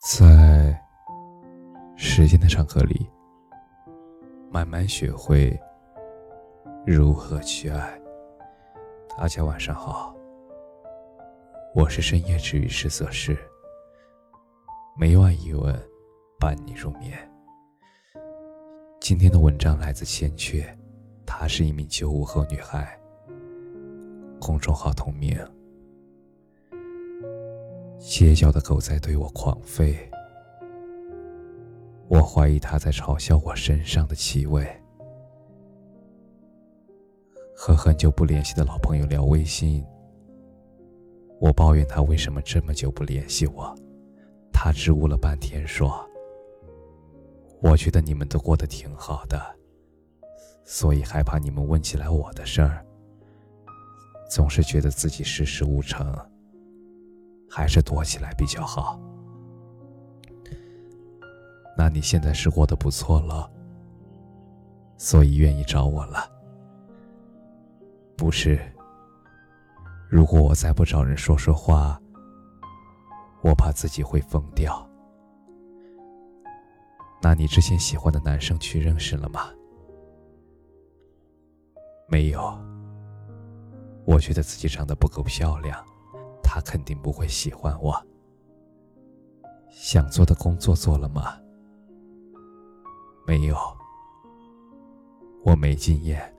[0.00, 0.80] 在
[1.96, 3.10] 时间的长河里，
[4.48, 5.58] 慢慢学会
[6.86, 8.00] 如何去爱。
[9.18, 10.14] 大家晚上好，
[11.74, 13.36] 我是深夜治愈师泽世，
[14.96, 15.76] 每晚一问
[16.38, 17.18] 伴你入眠。
[19.00, 20.64] 今天的文章来自千阙，
[21.26, 22.96] 她是一名九五后女孩，
[24.40, 25.36] 公众号同名。
[27.98, 29.96] 街角的狗在对我狂吠，
[32.06, 34.66] 我怀疑它在嘲笑我身上的气味。
[37.56, 39.84] 和很久不联系的老朋友聊微信，
[41.40, 43.74] 我抱怨他为什么这么久不联系我，
[44.52, 46.08] 他支吾了半天说
[47.60, 49.40] ：“我觉得你们都过得挺好的，
[50.64, 52.86] 所以害怕你们问起来我的事儿，
[54.30, 56.16] 总是觉得自己事事无成。”
[57.48, 59.00] 还是躲起来比较好。
[61.76, 63.50] 那你现在是过得不错了，
[64.96, 66.30] 所以愿意找我了？
[68.16, 68.60] 不是。
[70.08, 72.00] 如果我再不找人说说话，
[73.42, 74.84] 我怕自己会疯掉。
[77.20, 79.50] 那你之前喜欢的男生去认识了吗？
[82.08, 82.58] 没有。
[84.06, 85.84] 我觉得自己长得不够漂亮。
[86.50, 87.94] 他肯定不会喜欢我。
[89.70, 91.38] 想做的工作做了吗？
[93.26, 93.56] 没有。
[95.44, 96.34] 我没经验。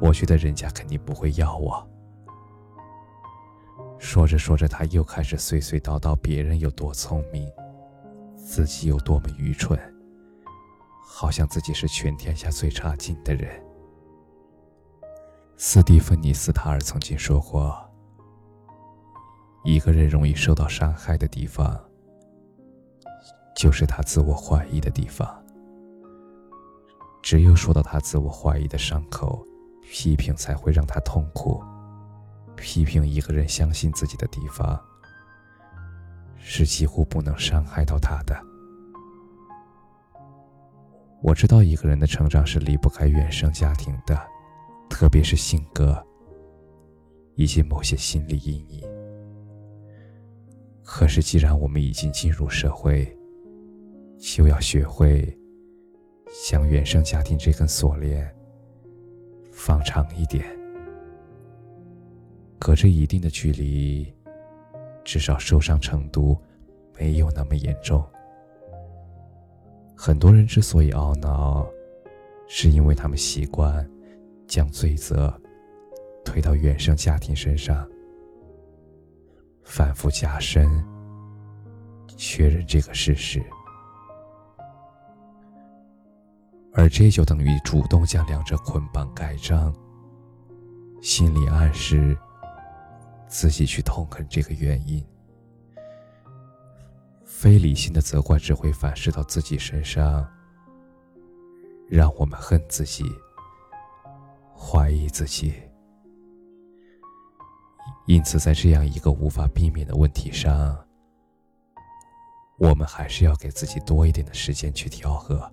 [0.00, 1.88] 我觉得人家肯定不会要我。
[3.98, 7.50] 说着说着，他又开始碎碎叨叨别人有多聪明，
[8.36, 9.78] 自己有多么愚蠢，
[11.02, 13.64] 好像自己是全天下最差劲的人。
[15.56, 17.83] 斯蒂芬妮斯塔尔曾经说过。
[19.64, 21.80] 一个人容易受到伤害的地方，
[23.56, 25.26] 就是他自我怀疑的地方。
[27.22, 29.42] 只有说到他自我怀疑的伤口，
[29.90, 31.64] 批评才会让他痛苦。
[32.56, 34.78] 批评一个人相信自己的地方，
[36.36, 38.38] 是几乎不能伤害到他的。
[41.22, 44.14] 我知道一个人的成长是离不开原生家庭的，
[44.90, 46.06] 特别是性格
[47.34, 49.03] 以及某些心理阴影。
[50.86, 53.10] 可是，既然我们已经进入社会，
[54.18, 55.26] 就要学会
[56.46, 58.32] 将原生家庭这根锁链
[59.50, 60.44] 放长一点，
[62.58, 64.12] 隔着一定的距离，
[65.02, 66.36] 至少受伤程度
[66.98, 68.04] 没有那么严重。
[69.96, 71.66] 很多人之所以懊恼，
[72.46, 73.88] 是因为他们习惯
[74.46, 75.32] 将罪责
[76.22, 77.88] 推到原生家庭身上。
[79.76, 80.70] 反复加深，
[82.16, 83.44] 确认这个事实，
[86.72, 89.74] 而这就等于主动将两者捆绑盖章，
[91.02, 92.16] 心里暗示
[93.26, 95.04] 自己去痛恨这个原因。
[97.24, 100.24] 非理性的责怪只会反噬到自己身上，
[101.88, 103.04] 让我们恨自己，
[104.56, 105.52] 怀疑自己。
[108.06, 110.86] 因此，在这样一个无法避免的问题上，
[112.58, 115.50] 我们还是要给自己多一点的时间去调和，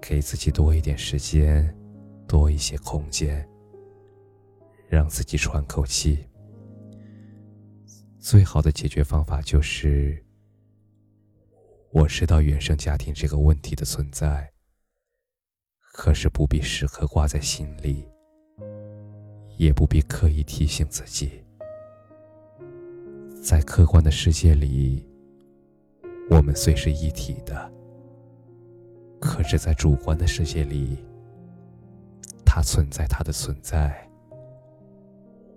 [0.00, 1.76] 给自己多一点时间，
[2.26, 3.46] 多一些空间，
[4.88, 6.26] 让自己喘口气。
[8.18, 10.24] 最好的解决方法就是：
[11.90, 14.50] 我知道原生家庭这个问题的存在，
[15.92, 18.08] 可是不必时刻挂在心里。
[19.60, 21.30] 也不必刻意提醒自己，
[23.42, 25.06] 在客观的世界里，
[26.30, 27.70] 我们虽是一体的，
[29.20, 30.96] 可是，在主观的世界里，
[32.42, 34.08] 它存在它的存在，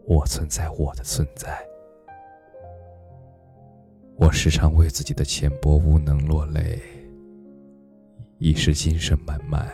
[0.06, 1.66] 我存在我的存在。
[4.18, 6.78] 我时常为自己的浅薄无能落泪，
[8.38, 9.74] 一时精神满满，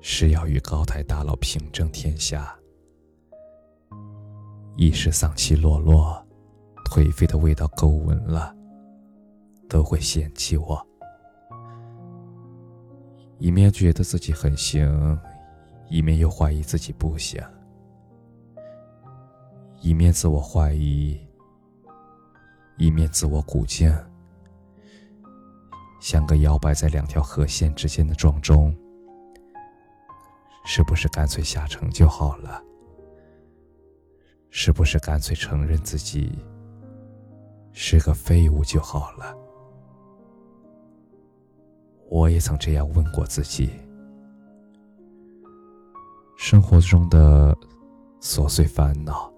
[0.00, 2.52] 是要与高台大佬平争天下。
[4.80, 6.24] 一时丧气落落，
[6.84, 8.54] 颓废的味道够闻了，
[9.68, 10.86] 都会嫌弃我。
[13.40, 15.18] 一面觉得自己很行，
[15.90, 17.42] 一面又怀疑自己不行；
[19.80, 21.18] 一面自我怀疑，
[22.76, 23.92] 一面自我鼓劲，
[25.98, 28.72] 像个摇摆在两条河线之间的撞钟。
[30.64, 32.62] 是不是干脆下沉就好了？
[34.50, 36.38] 是不是干脆承认自己
[37.72, 39.36] 是个废物就好了。
[42.08, 43.70] 我也曾这样问过自己。
[46.36, 47.56] 生活中的
[48.20, 49.30] 琐碎烦恼，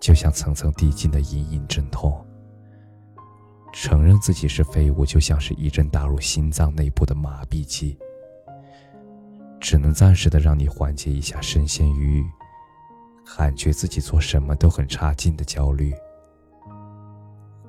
[0.00, 2.24] 就像层层递进的隐隐阵痛。
[3.72, 7.98] 承认自己是废物，就像是一针打入心脏内部的麻痹剂，
[9.60, 12.24] 只能暂时的让你缓解一下深陷于
[13.24, 15.94] 感觉自己做什么都很差劲的焦虑。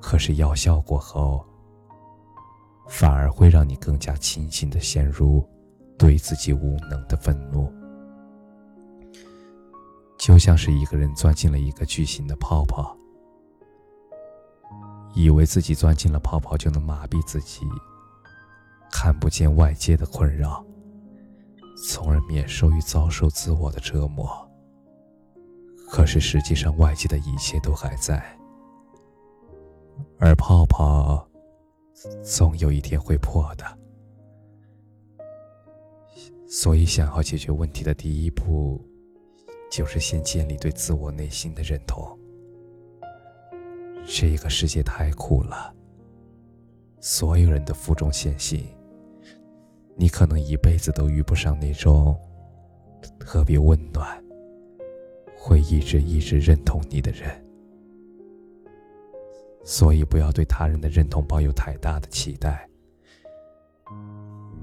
[0.00, 1.44] 可是药效过后，
[2.88, 5.44] 反而会让你更加清醒的陷入
[5.98, 7.72] 对自己无能的愤怒，
[10.18, 12.96] 就像是一个人钻进了一个巨型的泡泡。
[15.14, 17.66] 以为自己钻进了泡泡就能麻痹自己，
[18.92, 20.62] 看不见外界的困扰，
[21.88, 24.45] 从而免受于遭受自我的折磨。
[25.88, 28.22] 可是实际上，外界的一切都还在，
[30.18, 31.26] 而泡泡
[32.22, 33.64] 总有一天会破的。
[36.48, 38.80] 所以，想要解决问题的第一步，
[39.70, 42.18] 就是先建立对自我内心的认同。
[44.06, 45.74] 这个世界太酷了，
[47.00, 48.64] 所有人的负重前行。
[49.96, 52.16] 你可能一辈子都遇不上那种
[53.18, 54.22] 特别温暖、
[55.46, 57.40] 会一直一直认同你的人。
[59.62, 62.68] 所以不要对他人的认同抱有太大的期待。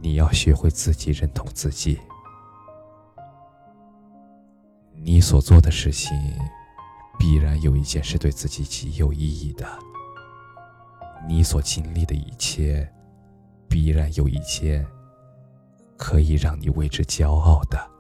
[0.02, 1.98] 你要学会自己认同自己，
[4.94, 6.12] 你所做的事情。
[7.18, 9.66] 必然有一件是对自己极有意义的。
[11.26, 12.86] 你所经历的一切，
[13.70, 14.86] 必然有一件
[15.96, 17.93] 可以让你为之骄傲的。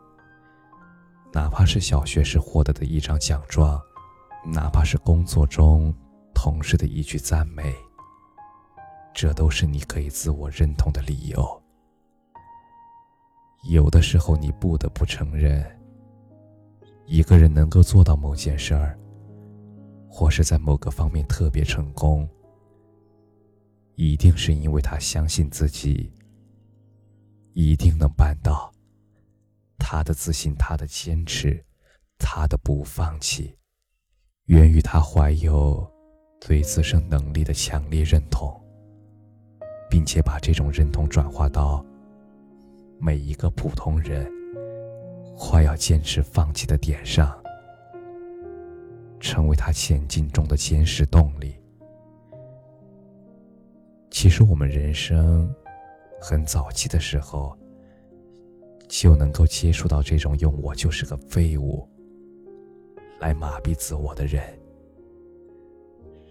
[1.33, 3.81] 哪怕是小学时获得的一张奖状，
[4.45, 5.93] 哪怕是工作中
[6.33, 7.73] 同事的一句赞美，
[9.13, 11.61] 这都是你可以自我认同的理由。
[13.69, 15.65] 有的时候，你不得不承认，
[17.05, 18.97] 一个人能够做到某件事儿。
[20.15, 22.29] 或是在某个方面特别成功，
[23.95, 26.13] 一定是因为他相信自己
[27.53, 28.72] 一定能办到。
[29.85, 31.61] 他的自信，他的坚持，
[32.17, 33.53] 他的不放弃，
[34.45, 35.85] 源于他怀有
[36.39, 38.49] 对自身能力的强烈认同，
[39.89, 41.85] 并且把这种认同转化到
[42.97, 44.25] 每一个普通人
[45.37, 47.37] 快要坚持放弃的点上。
[49.19, 51.55] 成为他前进中的坚实动力。
[54.11, 55.53] 其实，我们人生
[56.19, 57.57] 很早期的时候，
[58.87, 61.87] 就能够接触到这种用“我就是个废物”
[63.19, 64.43] 来麻痹自我的人。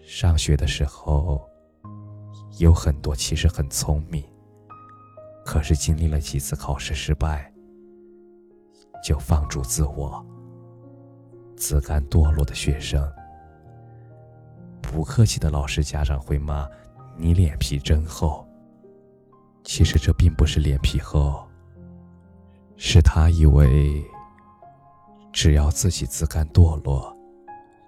[0.05, 1.41] 上学的时候，
[2.59, 4.23] 有很多其实很聪明，
[5.45, 7.51] 可是经历了几次考试失败，
[9.03, 10.25] 就放逐自我。
[11.55, 13.09] 自甘堕落的学生，
[14.81, 16.67] 不客气的老师、家长会骂
[17.17, 18.45] 你脸皮真厚。
[19.63, 21.47] 其实这并不是脸皮厚，
[22.85, 24.03] 是他以为
[25.31, 27.15] 只要自己自甘堕落，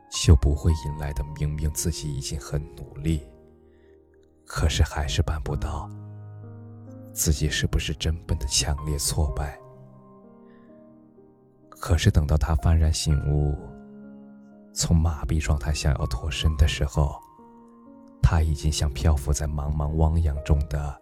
[0.09, 1.21] 就不会迎来的。
[1.38, 3.21] 明明自己已经很努力，
[4.45, 5.90] 可是还是办不到。
[7.11, 9.59] 自己是不是真笨的强烈挫败？
[11.69, 13.54] 可是等到他幡然醒悟，
[14.73, 17.19] 从麻痹状态想要脱身的时候，
[18.23, 21.02] 他已经像漂浮在茫茫汪洋中的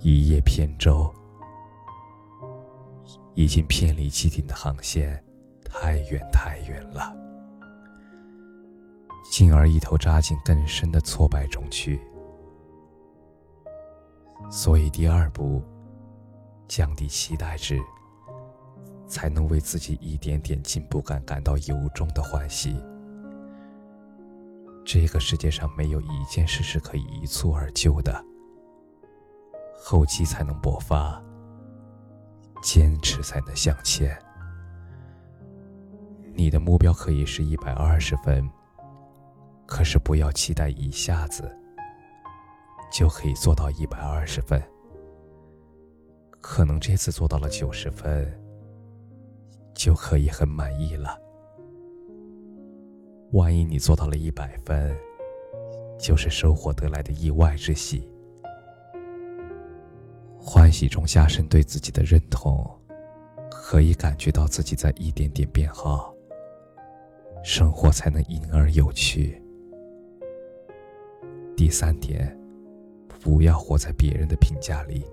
[0.00, 1.14] 一叶扁舟，
[3.34, 5.22] 已经偏离既定的航线
[5.64, 7.16] 太远太远了，
[9.30, 12.00] 进而一头扎进更深的挫败中去。
[14.50, 15.62] 所以第二步，
[16.68, 17.80] 降低期待值。
[19.10, 22.80] 才能为自己一点点进步感感到由衷的欢喜。
[24.84, 28.24] 这个世界上没有一件事是可以一蹴而就的，
[29.82, 31.20] 厚积才能薄发，
[32.62, 34.16] 坚持才能向前。
[36.32, 38.48] 你的目标可以是一百二十分，
[39.66, 41.50] 可是不要期待一下子
[42.92, 44.62] 就可以做到一百二十分，
[46.40, 48.36] 可能这次做到了九十分。
[49.72, 51.18] 就可以很满意了。
[53.32, 54.94] 万一你做到了一百分，
[55.98, 58.09] 就是收获得来的意外之喜。
[60.52, 62.68] 欢喜中加深对自己的认同，
[63.48, 66.12] 可以感觉到自己在一点点变好，
[67.44, 69.40] 生活才能因而有趣。
[71.56, 72.36] 第三点，
[73.22, 75.04] 不要活在别人的评价里。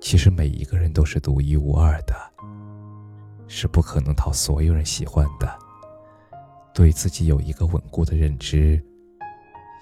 [0.00, 2.14] 其实每一个人都是独一无二的，
[3.46, 5.46] 是不可能讨所有人喜欢的。
[6.72, 8.82] 对自己有一个稳固的认知，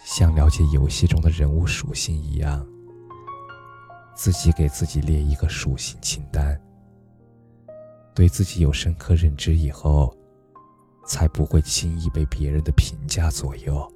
[0.04, 2.66] 像了解游戏中的人物属性一样，
[4.18, 6.60] 自己给自己列一个属性清单。
[8.16, 10.12] 对自己有深刻认知以后，
[11.06, 13.88] 才不会轻易被别人的评价左右。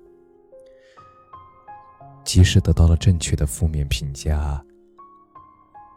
[2.25, 4.65] 即使得到了正确的负面评价，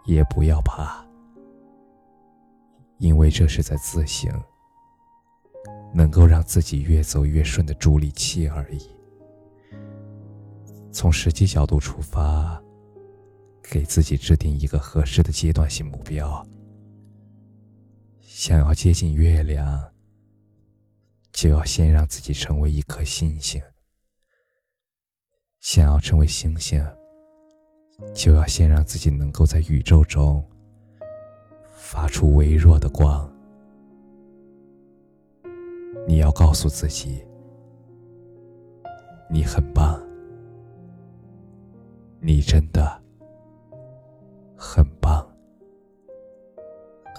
[0.05, 1.05] 也不要怕，
[2.97, 4.27] 因为这是在自省，
[5.93, 8.89] 能够让自己越走越顺的助力器而已。
[10.91, 12.59] 从实际角度出发，
[13.69, 16.45] 给自己制定一个合适的阶段性目标。
[18.21, 19.91] 想要接近月亮，
[21.31, 23.61] 就要先让自己成为一颗星星；
[25.61, 26.85] 想要成为星星，
[28.13, 30.45] 就要先让自己能够在宇宙中
[31.71, 33.31] 发出微弱的光。
[36.07, 37.25] 你要告诉自己，
[39.29, 39.99] 你很棒，
[42.19, 43.01] 你真的
[44.55, 45.25] 很棒。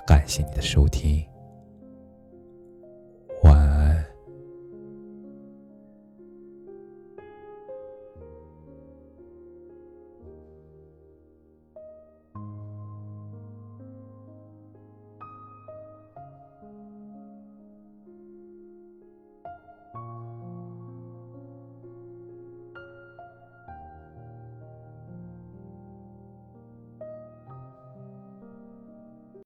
[0.06, 1.35] 感谢你的收听。